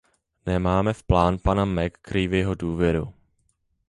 Nemáme 0.45 0.93
v 0.93 1.03
plán 1.03 1.37
pana 1.37 1.65
McCreevyho 1.65 2.55
důvěru. 2.55 3.13